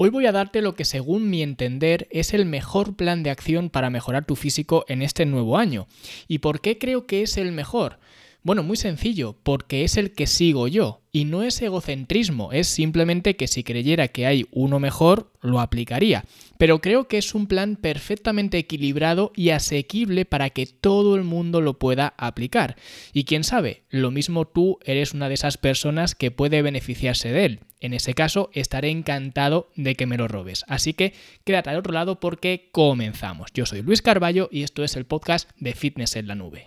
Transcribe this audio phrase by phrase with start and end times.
[0.00, 3.68] Hoy voy a darte lo que según mi entender es el mejor plan de acción
[3.68, 5.88] para mejorar tu físico en este nuevo año.
[6.28, 7.98] ¿Y por qué creo que es el mejor?
[8.44, 11.00] Bueno, muy sencillo, porque es el que sigo yo.
[11.10, 16.24] Y no es egocentrismo, es simplemente que si creyera que hay uno mejor, lo aplicaría.
[16.58, 21.60] Pero creo que es un plan perfectamente equilibrado y asequible para que todo el mundo
[21.60, 22.76] lo pueda aplicar.
[23.12, 27.44] Y quién sabe, lo mismo tú eres una de esas personas que puede beneficiarse de
[27.44, 27.60] él.
[27.80, 30.64] En ese caso, estaré encantado de que me lo robes.
[30.66, 31.14] Así que
[31.44, 33.52] quédate al otro lado porque comenzamos.
[33.54, 36.64] Yo soy Luis Carballo y esto es el podcast de Fitness en la Nube.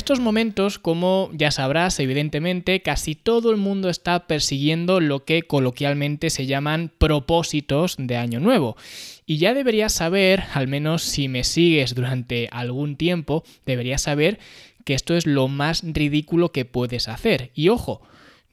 [0.00, 6.30] Estos momentos, como ya sabrás, evidentemente, casi todo el mundo está persiguiendo lo que coloquialmente
[6.30, 8.78] se llaman propósitos de Año Nuevo.
[9.26, 14.38] Y ya deberías saber, al menos si me sigues durante algún tiempo, deberías saber
[14.86, 17.50] que esto es lo más ridículo que puedes hacer.
[17.54, 18.00] Y ojo,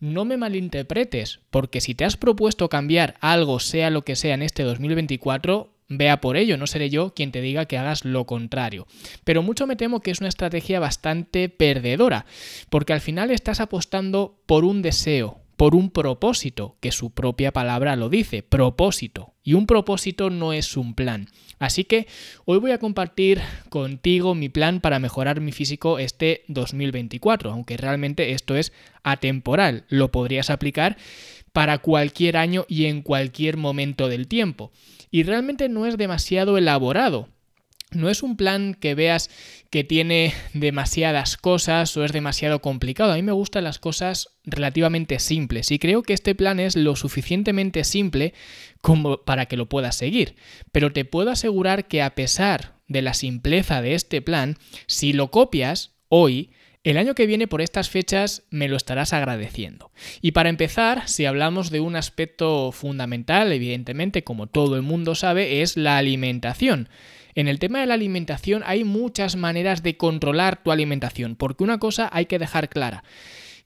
[0.01, 4.41] no me malinterpretes, porque si te has propuesto cambiar algo, sea lo que sea, en
[4.41, 8.87] este 2024, vea por ello, no seré yo quien te diga que hagas lo contrario.
[9.23, 12.25] Pero mucho me temo que es una estrategia bastante perdedora,
[12.69, 17.95] porque al final estás apostando por un deseo, por un propósito, que su propia palabra
[17.95, 19.33] lo dice, propósito.
[19.43, 21.29] Y un propósito no es un plan.
[21.57, 22.05] Así que
[22.45, 28.33] hoy voy a compartir contigo mi plan para mejorar mi físico este 2024, aunque realmente
[28.33, 28.71] esto es
[29.03, 30.97] atemporal, lo podrías aplicar
[31.57, 34.71] para cualquier año y en cualquier momento del tiempo
[35.09, 37.29] y realmente no es demasiado elaborado.
[37.89, 39.31] No es un plan que veas
[39.71, 43.11] que tiene demasiadas cosas o es demasiado complicado.
[43.11, 46.95] A mí me gustan las cosas relativamente simples y creo que este plan es lo
[46.95, 48.35] suficientemente simple
[48.81, 50.35] como para que lo puedas seguir.
[50.71, 55.31] Pero te puedo asegurar que a pesar de la simpleza de este plan, si lo
[55.31, 56.51] copias hoy,
[56.91, 59.91] el año que viene por estas fechas me lo estarás agradeciendo.
[60.21, 65.61] Y para empezar, si hablamos de un aspecto fundamental, evidentemente, como todo el mundo sabe,
[65.61, 66.87] es la alimentación.
[67.35, 71.77] En el tema de la alimentación hay muchas maneras de controlar tu alimentación, porque una
[71.77, 73.03] cosa hay que dejar clara.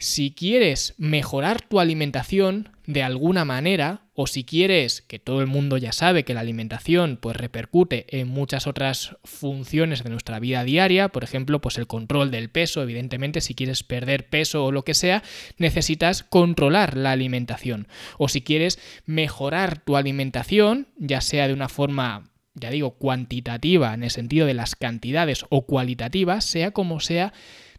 [0.01, 5.77] Si quieres mejorar tu alimentación de alguna manera, o si quieres, que todo el mundo
[5.77, 11.09] ya sabe que la alimentación pues repercute en muchas otras funciones de nuestra vida diaria,
[11.09, 14.95] por ejemplo, pues el control del peso, evidentemente si quieres perder peso o lo que
[14.95, 15.21] sea,
[15.59, 17.87] necesitas controlar la alimentación.
[18.17, 24.03] O si quieres mejorar tu alimentación, ya sea de una forma ya digo, cuantitativa en
[24.03, 27.33] el sentido de las cantidades o cualitativas, sea como sea,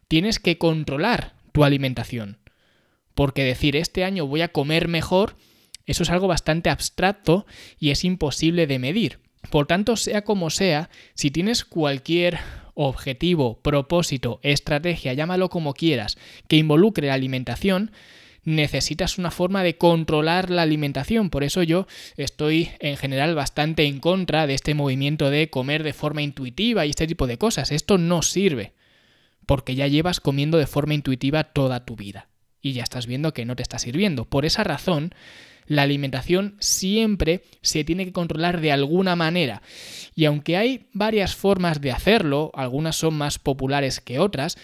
[0.07, 2.39] tienes que controlar tu alimentación.
[3.15, 5.37] Porque decir este año voy a comer mejor,
[5.87, 7.47] eso es algo bastante abstracto
[7.79, 9.21] y es imposible de medir.
[9.51, 12.39] Por tanto, sea como sea, si tienes cualquier
[12.75, 16.17] objetivo, propósito, estrategia, llámalo como quieras,
[16.49, 17.91] que involucre la alimentación,
[18.45, 21.29] necesitas una forma de controlar la alimentación.
[21.29, 21.87] Por eso yo
[22.17, 26.91] estoy en general bastante en contra de este movimiento de comer de forma intuitiva y
[26.91, 27.73] este tipo de cosas.
[27.73, 28.73] Esto no sirve
[29.47, 32.29] porque ya llevas comiendo de forma intuitiva toda tu vida
[32.63, 34.25] y ya estás viendo que no te está sirviendo.
[34.25, 35.13] Por esa razón,
[35.67, 39.63] la alimentación siempre se tiene que controlar de alguna manera.
[40.15, 44.57] Y aunque hay varias formas de hacerlo, algunas son más populares que otras,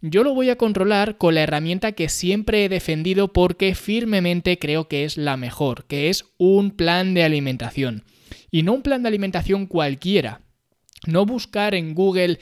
[0.00, 4.86] yo lo voy a controlar con la herramienta que siempre he defendido porque firmemente creo
[4.86, 8.04] que es la mejor, que es un plan de alimentación.
[8.50, 10.40] Y no un plan de alimentación cualquiera.
[11.06, 12.38] No buscar en Google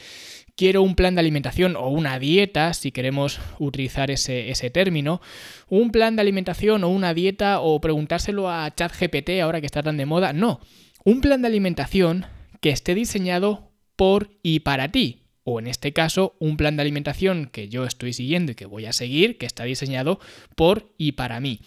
[0.57, 5.21] quiero un plan de alimentación o una dieta, si queremos utilizar ese, término,
[5.69, 9.97] un plan de alimentación o una dieta o preguntárselo a ChatGPT ahora que está tan
[9.97, 10.33] de moda.
[10.33, 10.61] No,
[11.05, 12.27] un plan de alimentación
[12.61, 15.19] que esté diseñado por y para ti.
[15.45, 18.87] O en este caso, un plan de alimentación que yo estoy siguiendo y que voy
[18.87, 20.21] a seguir, que está diseñado
[20.55, 21.61] por y para mí.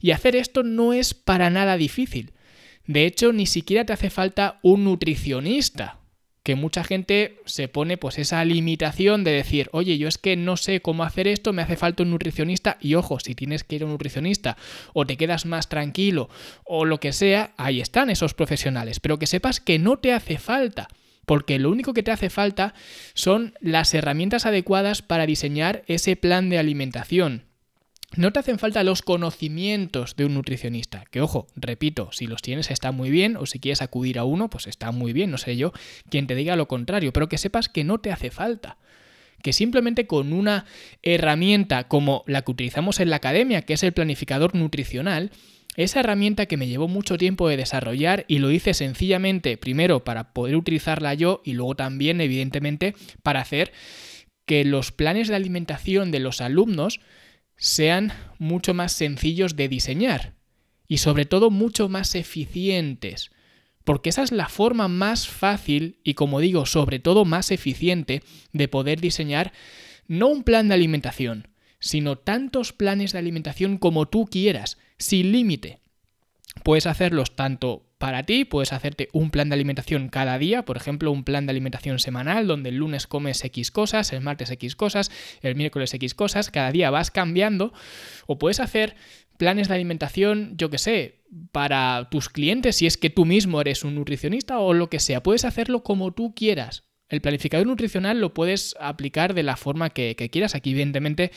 [0.00, 2.32] Y hacer esto no es para nada difícil.
[2.86, 5.99] De hecho, ni siquiera te hace falta un nutricionista
[6.42, 10.56] que mucha gente se pone pues esa limitación de decir, oye, yo es que no
[10.56, 13.82] sé cómo hacer esto, me hace falta un nutricionista y ojo, si tienes que ir
[13.82, 14.56] a un nutricionista
[14.94, 16.30] o te quedas más tranquilo
[16.64, 20.38] o lo que sea, ahí están esos profesionales, pero que sepas que no te hace
[20.38, 20.88] falta.
[21.26, 22.74] Porque lo único que te hace falta
[23.14, 27.49] son las herramientas adecuadas para diseñar ese plan de alimentación,
[28.16, 32.70] no te hacen falta los conocimientos de un nutricionista, que ojo, repito, si los tienes
[32.70, 35.56] está muy bien, o si quieres acudir a uno, pues está muy bien, no sé
[35.56, 35.72] yo
[36.08, 38.78] quien te diga lo contrario, pero que sepas que no te hace falta.
[39.42, 40.66] Que simplemente con una
[41.02, 45.30] herramienta como la que utilizamos en la academia, que es el planificador nutricional,
[45.76, 50.32] esa herramienta que me llevó mucho tiempo de desarrollar y lo hice sencillamente, primero para
[50.32, 53.72] poder utilizarla yo y luego también, evidentemente, para hacer
[54.46, 57.00] que los planes de alimentación de los alumnos
[57.60, 60.34] sean mucho más sencillos de diseñar
[60.88, 63.30] y sobre todo mucho más eficientes.
[63.84, 68.22] Porque esa es la forma más fácil y como digo, sobre todo más eficiente
[68.52, 69.52] de poder diseñar
[70.08, 71.48] no un plan de alimentación,
[71.78, 75.80] sino tantos planes de alimentación como tú quieras, sin límite.
[76.64, 81.12] Puedes hacerlos tanto para ti, puedes hacerte un plan de alimentación cada día, por ejemplo,
[81.12, 85.10] un plan de alimentación semanal donde el lunes comes X cosas, el martes X cosas,
[85.42, 87.74] el miércoles X cosas, cada día vas cambiando,
[88.26, 88.96] o puedes hacer
[89.36, 93.84] planes de alimentación, yo que sé, para tus clientes, si es que tú mismo eres
[93.84, 96.89] un nutricionista o lo que sea, puedes hacerlo como tú quieras.
[97.10, 100.54] El planificador nutricional lo puedes aplicar de la forma que, quieras.
[100.54, 101.32] Aquí, evidentemente,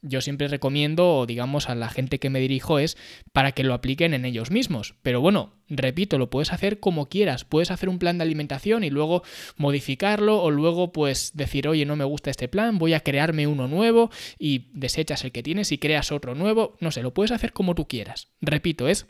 [0.00, 2.96] yo siempre recomiendo, digamos, a la gente que me dirijo es
[3.32, 4.94] para que lo apliquen en ellos mismos.
[5.02, 7.44] Pero bueno, repito, lo puedes hacer como quieras.
[7.44, 9.22] Puedes hacer un plan de alimentación y luego
[9.56, 13.68] modificarlo o luego pues decir, oye, no me gusta este plan, voy a crearme uno
[13.68, 16.78] nuevo y desechas el que tienes y creas otro nuevo.
[16.80, 18.28] No sé, lo puedes hacer como tú quieras.
[18.40, 19.06] Repito, es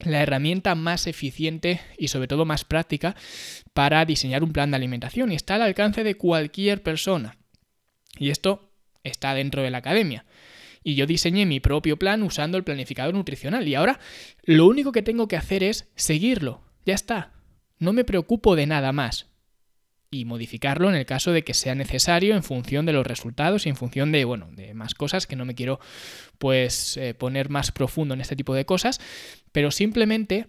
[0.00, 3.16] la herramienta más eficiente y sobre todo más práctica
[3.72, 7.36] para diseñar un plan de alimentación y está al alcance de cualquier persona.
[8.18, 8.70] Y esto
[9.02, 10.24] está dentro de la academia.
[10.82, 13.98] Y yo diseñé mi propio plan usando el planificador nutricional y ahora
[14.42, 16.62] lo único que tengo que hacer es seguirlo.
[16.84, 17.32] Ya está.
[17.78, 19.33] No me preocupo de nada más
[20.14, 23.68] y modificarlo en el caso de que sea necesario en función de los resultados y
[23.68, 25.80] en función de, bueno, de más cosas que no me quiero
[26.38, 29.00] pues eh, poner más profundo en este tipo de cosas,
[29.52, 30.46] pero simplemente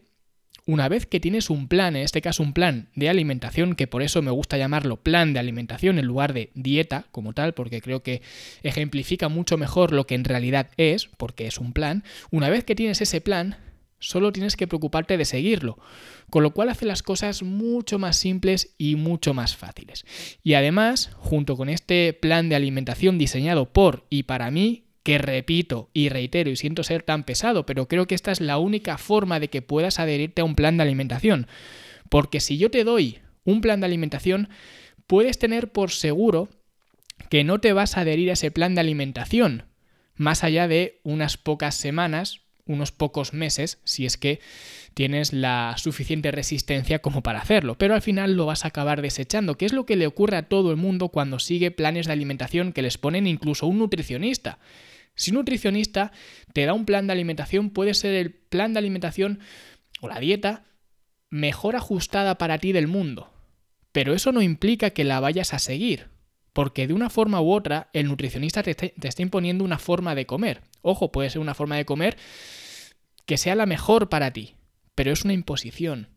[0.68, 4.02] una vez que tienes un plan, en este caso un plan de alimentación, que por
[4.02, 8.02] eso me gusta llamarlo plan de alimentación en lugar de dieta como tal, porque creo
[8.02, 8.22] que
[8.64, 12.76] ejemplifica mucho mejor lo que en realidad es, porque es un plan, una vez que
[12.76, 13.58] tienes ese plan,
[14.06, 15.80] Solo tienes que preocuparte de seguirlo,
[16.30, 20.06] con lo cual hace las cosas mucho más simples y mucho más fáciles.
[20.44, 25.90] Y además, junto con este plan de alimentación diseñado por y para mí, que repito
[25.92, 29.40] y reitero y siento ser tan pesado, pero creo que esta es la única forma
[29.40, 31.48] de que puedas adherirte a un plan de alimentación.
[32.10, 34.50] Porque si yo te doy un plan de alimentación,
[35.08, 36.50] puedes tener por seguro
[37.32, 39.66] que no te vas a adherir a ese plan de alimentación,
[40.16, 44.40] más allá de unas pocas semanas unos pocos meses si es que
[44.94, 49.58] tienes la suficiente resistencia como para hacerlo, pero al final lo vas a acabar desechando,
[49.58, 52.74] que es lo que le ocurre a todo el mundo cuando sigue planes de alimentación
[52.74, 54.60] que les ponen incluso un nutricionista.
[55.16, 56.12] Si un nutricionista
[56.54, 59.40] te da un plan de alimentación, puede ser el plan de alimentación
[60.02, 60.64] o la dieta
[61.30, 63.32] mejor ajustada para ti del mundo,
[63.92, 66.15] pero eso no implica que la vayas a seguir
[66.56, 70.62] porque de una forma u otra el nutricionista te está, imponiendo una forma de comer.
[70.82, 72.16] Ojo, puede ser una forma de comer
[73.26, 74.56] que sea la mejor para ti,
[74.96, 76.08] pero es una imposición.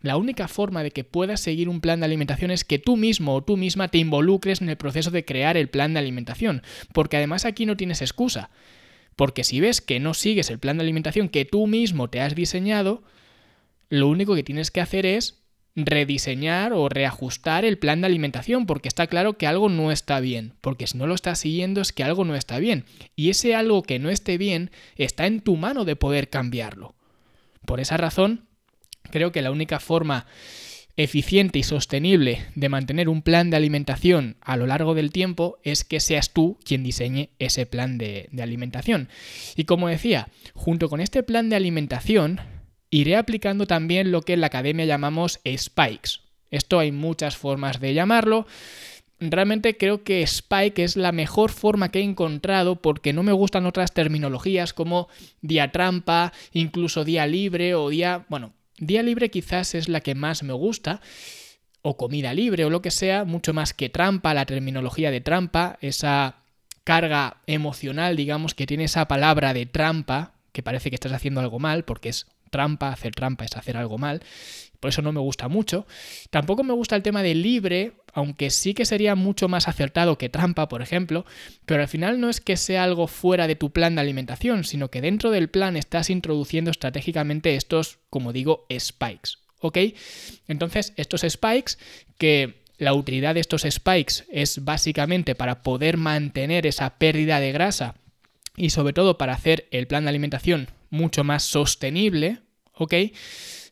[0.00, 3.34] La única forma de que puedas seguir un plan de alimentación es que tú mismo
[3.34, 6.62] o tú misma te involucres en el proceso de crear el plan de alimentación,
[6.94, 8.50] porque además aquí no tienes excusa.
[9.16, 12.36] Porque si ves que no sigues el plan de alimentación que tú mismo te has
[12.36, 13.02] diseñado,
[13.88, 15.39] lo único que tienes que hacer es
[15.76, 20.54] rediseñar o reajustar el plan de alimentación porque está claro que algo no está bien,
[20.60, 22.84] porque si no lo estás siguiendo es que algo no está bien
[23.16, 26.94] y ese algo que no esté bien está en tu mano de poder cambiarlo.
[27.66, 28.46] Por esa razón,
[29.10, 30.26] creo que la única forma
[30.96, 35.84] eficiente y sostenible de mantener un plan de alimentación a lo largo del tiempo es
[35.84, 39.08] que seas tú quien diseñe ese plan de, de alimentación.
[39.56, 42.40] Y como decía, junto con este plan de alimentación,
[42.90, 46.20] iré aplicando también lo que en la academia llamamos spikes.
[46.50, 48.46] Esto hay muchas formas de llamarlo.
[49.20, 53.66] Realmente creo que Spike es la mejor forma que he encontrado porque no me gustan
[53.66, 55.08] otras terminologías como
[55.42, 58.24] día trampa, incluso día libre o día...
[58.28, 61.02] Bueno, día libre quizás es la que más me gusta
[61.82, 65.78] o comida libre o lo que sea, mucho más que trampa, la terminología de trampa,
[65.80, 66.36] esa
[66.84, 71.58] carga emocional, digamos, que tiene esa palabra de trampa, que parece que estás haciendo algo
[71.58, 74.22] mal porque es trampa, hacer trampa es hacer algo mal,
[74.80, 75.86] por eso no me gusta mucho.
[76.30, 80.30] Tampoco me gusta el tema de libre, aunque sí que sería mucho más acertado que
[80.30, 81.26] trampa, por ejemplo,
[81.66, 84.90] pero al final no es que sea algo fuera de tu plan de alimentación, sino
[84.90, 89.32] que dentro del plan estás introduciendo estratégicamente estos, como digo, spikes.
[89.60, 89.76] ¿Ok?
[90.48, 91.74] Entonces, estos spikes
[92.16, 97.94] que la utilidad de estos spikes es básicamente para poder mantener esa pérdida de grasa
[98.56, 102.40] y sobre todo para hacer el plan de alimentación mucho más sostenible,
[102.74, 102.94] ¿ok?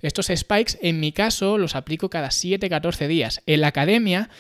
[0.00, 3.42] Estos spikes en mi caso los aplico cada 7-14 días.
[3.46, 4.30] En la academia,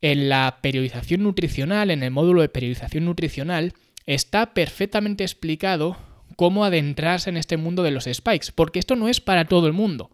[0.00, 3.74] en la periodización nutricional, en el módulo de periodización nutricional,
[4.06, 5.96] está perfectamente explicado
[6.36, 9.72] cómo adentrarse en este mundo de los spikes, porque esto no es para todo el
[9.72, 10.10] mundo.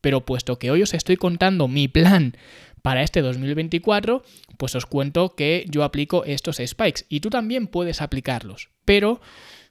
[0.00, 2.36] Pero puesto que hoy os estoy contando mi plan
[2.82, 4.22] para este 2024,
[4.58, 9.20] pues os cuento que yo aplico estos spikes y tú también puedes aplicarlos, pero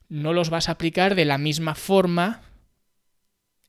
[0.10, 2.42] no los vas a aplicar de la misma forma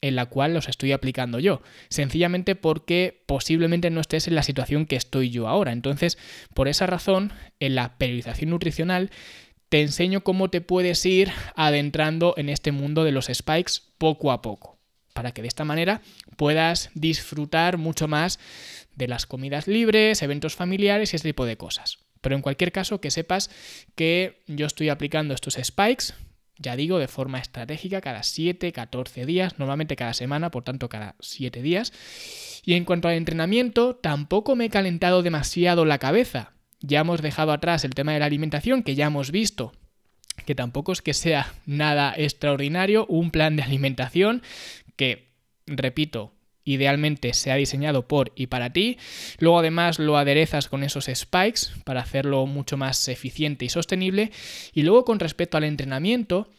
[0.01, 4.87] en la cual los estoy aplicando yo, sencillamente porque posiblemente no estés en la situación
[4.87, 5.73] que estoy yo ahora.
[5.73, 6.19] Entonces,
[6.55, 9.11] por esa razón, en la periodización nutricional
[9.69, 14.43] te enseño cómo te puedes ir adentrando en este mundo de los spikes poco a
[14.43, 14.79] poco,
[15.13, 16.03] para que de esta manera
[16.37, 18.39] puedas disfrutar mucho más
[18.95, 21.99] de las comidas libres, eventos familiares y ese tipo de cosas.
[22.21, 23.51] Pero en cualquier caso, que sepas
[23.95, 26.15] que yo estoy aplicando estos spikes,
[26.59, 31.17] ya digo, de forma estratégica, cada 7, 14 días, normalmente cada semana, por tanto cada
[31.21, 31.93] 7 días.
[32.65, 36.53] Y en cuanto al entrenamiento, tampoco me he calentado demasiado la cabeza.
[36.81, 39.73] Ya hemos dejado atrás el tema de la alimentación, que ya hemos visto
[40.45, 44.43] que tampoco es que sea nada extraordinario, un plan de alimentación
[44.97, 45.33] que,
[45.67, 46.36] repito,
[46.67, 48.99] idealmente se ha diseñado por y para ti.
[49.39, 54.31] Luego además lo aderezas con esos spikes para hacerlo mucho más eficiente y sostenible.
[54.75, 56.51] Y luego con respecto al entrenamiento,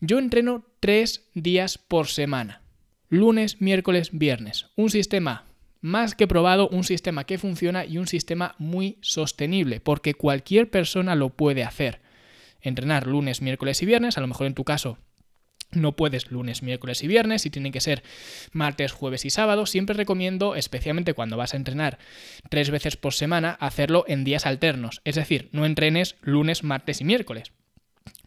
[0.00, 2.62] yo entreno tres días por semana.
[3.10, 4.66] Lunes, miércoles, viernes.
[4.76, 5.44] Un sistema
[5.80, 11.14] más que probado, un sistema que funciona y un sistema muy sostenible, porque cualquier persona
[11.14, 12.00] lo puede hacer.
[12.60, 14.98] Entrenar lunes, miércoles y viernes, a lo mejor en tu caso
[15.70, 18.02] no puedes lunes, miércoles y viernes y tienen que ser
[18.52, 19.66] martes, jueves y sábado.
[19.66, 21.98] Siempre recomiendo, especialmente cuando vas a entrenar
[22.48, 25.00] tres veces por semana, hacerlo en días alternos.
[25.04, 27.52] Es decir, no entrenes lunes, martes y miércoles.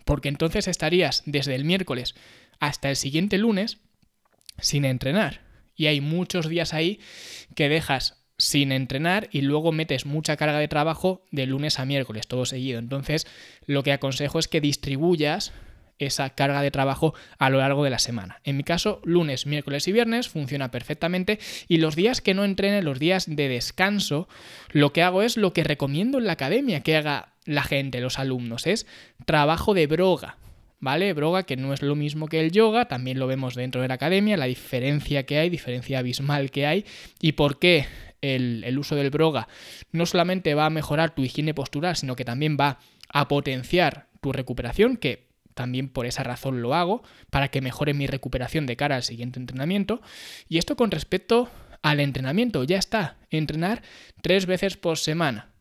[0.06, 2.16] Porque entonces estarías desde el miércoles
[2.60, 3.78] hasta el siguiente lunes
[4.60, 5.42] sin entrenar.
[5.76, 7.00] Y hay muchos días ahí
[7.56, 12.28] que dejas sin entrenar y luego metes mucha carga de trabajo de lunes a miércoles,
[12.28, 12.80] todo seguido.
[12.80, 13.28] Entonces,
[13.66, 15.52] lo que aconsejo es que distribuyas
[16.00, 18.40] esa carga de trabajo a lo largo de la semana.
[18.44, 22.82] En mi caso, lunes, miércoles y viernes funciona perfectamente y los días que no entrene,
[22.82, 24.28] los días de descanso,
[24.72, 28.20] lo que hago es lo que recomiendo en la academia que haga la gente, los
[28.20, 28.88] alumnos, es
[29.26, 30.38] trabajo de broga.
[30.82, 31.12] ¿Vale?
[31.12, 33.96] Broga, que no es lo mismo que el yoga, también lo vemos dentro de la
[33.96, 36.86] academia, la diferencia que hay, diferencia abismal que hay,
[37.20, 37.86] y por qué
[38.22, 39.50] el, el uso del broga
[39.92, 42.80] no solamente va a mejorar tu higiene postural, sino que también va
[43.10, 45.29] a potenciar tu recuperación, que
[45.60, 49.42] también por esa razón lo hago, para que mejore mi recuperación de cara al siguiente
[49.42, 50.02] entrenamiento.
[50.48, 51.50] Y esto con respecto
[51.82, 53.84] al entrenamiento, ya está, entrenar
[54.22, 55.52] tres veces por semana.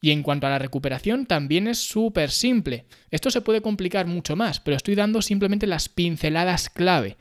[0.00, 2.86] Y en cuanto a la recuperación, también es súper simple.
[3.10, 7.18] Esto se puede complicar mucho más, pero estoy dando simplemente las pinceladas clave.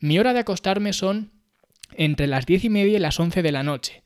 [0.00, 1.30] Mi hora de acostarme son
[1.94, 4.02] entre las diez y media y las 11 de la noche.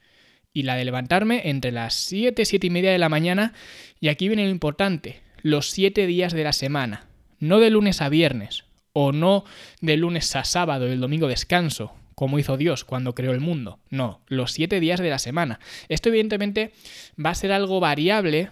[0.53, 3.55] Y la de levantarme entre las 7, 7 y media de la mañana.
[3.99, 7.10] Y aquí viene lo importante, los 7 días de la semana
[7.41, 9.45] no de lunes a viernes, o no
[9.81, 13.79] de lunes a sábado y el domingo descanso, como hizo Dios cuando creó el mundo.
[13.89, 15.59] No, los siete días de la semana.
[15.89, 16.73] Esto evidentemente
[17.19, 18.51] va a ser algo variable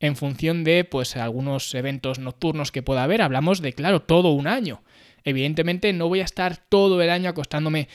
[0.00, 3.22] en función de pues algunos eventos nocturnos que pueda haber.
[3.22, 4.82] Hablamos de, claro, todo un año.
[5.24, 7.88] Evidentemente no voy a estar todo el año acostándome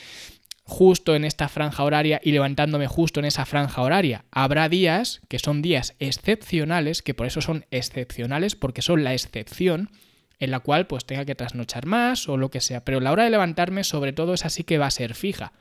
[0.63, 4.25] justo en esta franja horaria y levantándome justo en esa franja horaria.
[4.31, 9.89] Habrá días que son días excepcionales, que por eso son excepcionales, porque son la excepción,
[10.39, 12.83] en la cual pues tenga que trasnochar más o lo que sea.
[12.83, 15.53] Pero la hora de levantarme sobre todo es así que va a ser fija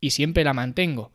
[0.00, 1.12] y siempre la mantengo,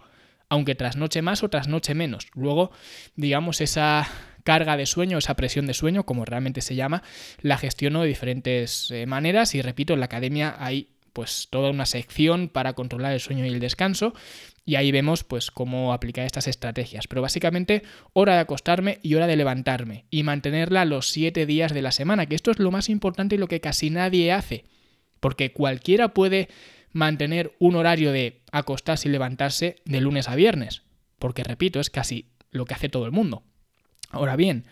[0.50, 2.28] aunque trasnoche más o trasnoche menos.
[2.34, 2.72] Luego,
[3.16, 4.08] digamos, esa
[4.44, 7.04] carga de sueño, esa presión de sueño, como realmente se llama,
[7.42, 11.86] la gestiono de diferentes eh, maneras y repito, en la academia hay pues toda una
[11.86, 14.14] sección para controlar el sueño y el descanso
[14.66, 17.08] y ahí vemos pues cómo aplicar estas estrategias.
[17.08, 21.82] Pero básicamente hora de acostarme y hora de levantarme y mantenerla los siete días de
[21.82, 24.66] la semana, que esto es lo más importante y lo que casi nadie hace.
[25.20, 26.50] Porque cualquiera puede
[26.92, 30.84] mantener un horario de acostarse y levantarse de lunes a viernes.
[31.20, 33.44] Porque repito, es casi lo que hace todo el mundo.
[34.10, 34.66] Ahora bien,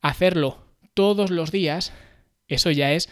[0.00, 0.64] hacerlo
[0.94, 1.92] todos los días,
[2.48, 3.08] eso ya es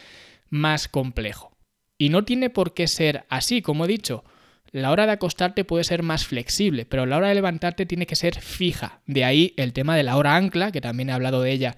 [0.49, 1.56] más complejo.
[1.99, 4.25] Y no tiene por qué ser así, como he dicho.
[4.73, 8.17] La hora de acostarte puede ser más flexible, pero la hora de levantarte tiene que
[8.17, 9.01] ser fija.
[9.07, 11.77] De ahí el tema de la hora ancla, que también he hablado de ella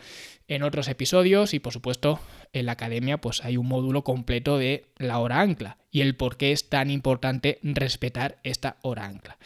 [0.49, 2.19] en otros episodios y por supuesto
[2.55, 6.39] en la academia pues hay un módulo completo de la hora ancla y el por
[6.39, 9.39] qué es tan importante respetar esta hora ancla.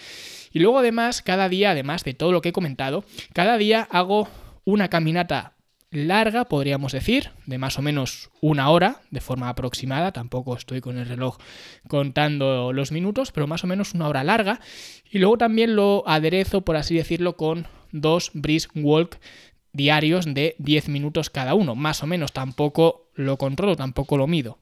[0.53, 4.29] Y luego además, cada día, además de todo lo que he comentado, cada día hago
[4.65, 5.55] una caminata
[5.93, 10.99] larga, podríamos decir, de más o menos una hora, de forma aproximada, tampoco estoy con
[10.99, 11.37] el reloj
[11.87, 14.61] contando los minutos, pero más o menos una hora larga.
[15.11, 19.19] Y luego también lo aderezo, por así decirlo, con dos brisk walk
[19.73, 24.59] diarios de 10 minutos cada uno, más o menos, tampoco lo controlo, tampoco lo mido.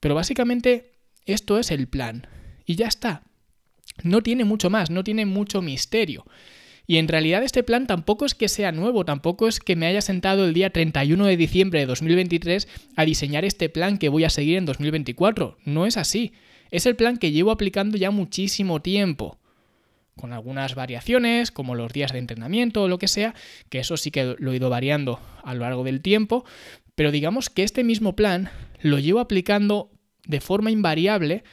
[0.00, 0.92] Pero básicamente
[1.24, 2.26] esto es el plan.
[2.66, 3.22] Y ya está.
[4.02, 6.24] No tiene mucho más, no tiene mucho misterio.
[6.90, 10.00] Y en realidad este plan tampoco es que sea nuevo, tampoco es que me haya
[10.00, 12.66] sentado el día 31 de diciembre de 2023
[12.96, 15.58] a diseñar este plan que voy a seguir en 2024.
[15.66, 16.32] No es así.
[16.70, 19.38] Es el plan que llevo aplicando ya muchísimo tiempo.
[20.16, 23.34] Con algunas variaciones, como los días de entrenamiento o lo que sea,
[23.68, 26.46] que eso sí que lo he ido variando a lo largo del tiempo,
[26.94, 28.48] pero digamos que este mismo plan
[28.80, 29.90] lo llevo aplicando
[30.24, 31.44] de forma invariable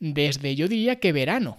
[0.00, 1.56] desde yo diría que verano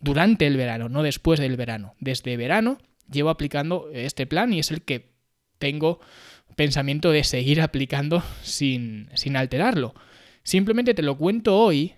[0.00, 1.94] durante el verano, no después del verano.
[2.00, 2.78] Desde verano
[3.10, 5.10] llevo aplicando este plan y es el que
[5.58, 6.00] tengo
[6.56, 9.94] pensamiento de seguir aplicando sin, sin alterarlo.
[10.42, 11.94] Simplemente te lo cuento hoy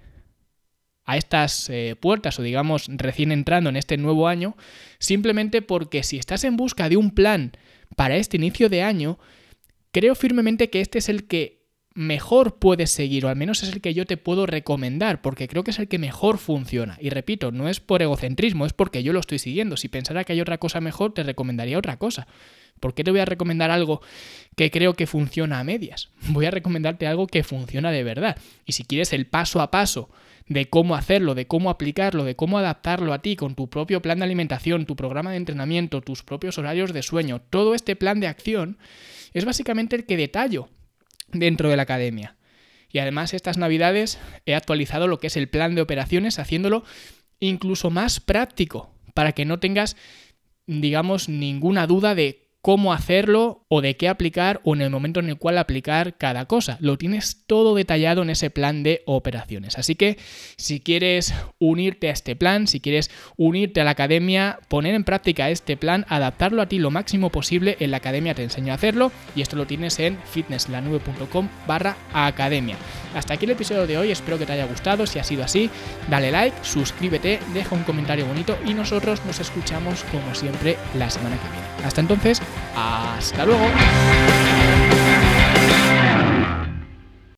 [1.04, 4.56] a estas eh, puertas o digamos recién entrando en este nuevo año,
[4.98, 7.52] simplemente porque si estás en busca de un plan
[7.96, 9.18] para este inicio de año,
[9.90, 11.61] creo firmemente que este es el que
[11.94, 15.64] mejor puedes seguir, o al menos es el que yo te puedo recomendar, porque creo
[15.64, 16.96] que es el que mejor funciona.
[17.00, 19.76] Y repito, no es por egocentrismo, es porque yo lo estoy siguiendo.
[19.76, 22.26] Si pensara que hay otra cosa mejor, te recomendaría otra cosa.
[22.80, 24.00] ¿Por qué te voy a recomendar algo
[24.56, 26.10] que creo que funciona a medias?
[26.28, 28.36] Voy a recomendarte algo que funciona de verdad.
[28.66, 30.10] Y si quieres el paso a paso
[30.48, 34.18] de cómo hacerlo, de cómo aplicarlo, de cómo adaptarlo a ti con tu propio plan
[34.18, 38.26] de alimentación, tu programa de entrenamiento, tus propios horarios de sueño, todo este plan de
[38.26, 38.78] acción
[39.32, 40.68] es básicamente el que detallo
[41.32, 42.36] dentro de la academia.
[42.90, 46.84] Y además estas navidades he actualizado lo que es el plan de operaciones haciéndolo
[47.40, 49.96] incluso más práctico para que no tengas
[50.66, 55.28] digamos ninguna duda de cómo hacerlo o de qué aplicar o en el momento en
[55.28, 56.78] el cual aplicar cada cosa.
[56.80, 59.78] Lo tienes todo detallado en ese plan de operaciones.
[59.78, 60.16] Así que
[60.56, 65.50] si quieres unirte a este plan, si quieres unirte a la academia, poner en práctica
[65.50, 69.10] este plan, adaptarlo a ti lo máximo posible, en la academia te enseño a hacerlo
[69.34, 72.76] y esto lo tienes en fitnesslanube.com barra academia.
[73.16, 75.68] Hasta aquí el episodio de hoy, espero que te haya gustado, si ha sido así,
[76.08, 81.36] dale like, suscríbete, deja un comentario bonito y nosotros nos escuchamos como siempre la semana
[81.36, 81.86] que viene.
[81.86, 82.40] Hasta entonces,
[82.74, 83.66] hasta luego.